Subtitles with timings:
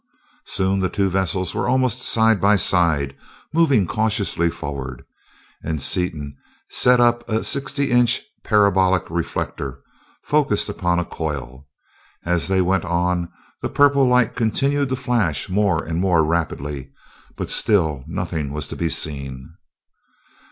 [0.47, 3.15] Soon the two vessels were almost side by side,
[3.53, 5.05] moving cautiously forward,
[5.63, 6.35] and Seaton
[6.71, 9.79] set up a sixty inch parabolic reflector,
[10.23, 11.67] focused upon a coil.
[12.25, 16.89] As they went on, the purple light continued to flash more and more rapidly,
[17.37, 19.53] but still nothing was to be seen.